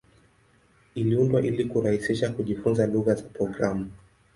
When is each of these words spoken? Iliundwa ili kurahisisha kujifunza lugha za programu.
Iliundwa 0.95 1.41
ili 1.41 1.65
kurahisisha 1.65 2.29
kujifunza 2.33 2.85
lugha 2.87 3.15
za 3.15 3.23
programu. 3.23 3.91